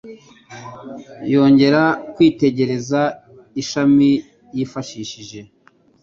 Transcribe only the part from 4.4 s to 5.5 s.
yifashishije